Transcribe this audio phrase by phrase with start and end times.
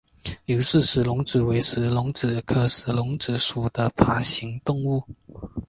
[0.45, 5.03] 刘氏石龙子为石龙子科石龙子属的爬行动物。